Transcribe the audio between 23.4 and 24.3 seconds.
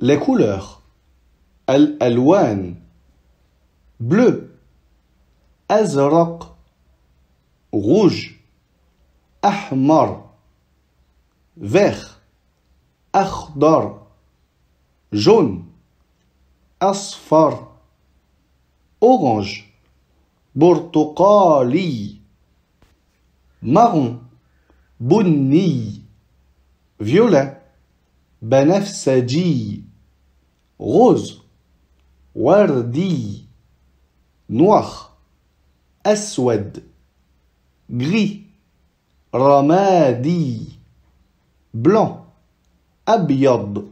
marron.